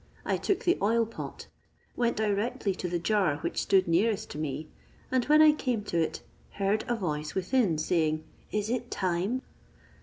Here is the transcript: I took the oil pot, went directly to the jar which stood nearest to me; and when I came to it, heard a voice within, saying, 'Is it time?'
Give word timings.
I 0.25 0.37
took 0.37 0.63
the 0.63 0.79
oil 0.81 1.05
pot, 1.05 1.45
went 1.95 2.17
directly 2.17 2.73
to 2.73 2.89
the 2.89 2.97
jar 2.97 3.37
which 3.41 3.61
stood 3.61 3.87
nearest 3.87 4.31
to 4.31 4.39
me; 4.39 4.67
and 5.11 5.25
when 5.25 5.43
I 5.43 5.51
came 5.51 5.83
to 5.83 5.97
it, 6.01 6.23
heard 6.53 6.83
a 6.87 6.95
voice 6.95 7.35
within, 7.35 7.77
saying, 7.77 8.23
'Is 8.51 8.71
it 8.71 8.89
time?' 8.89 9.43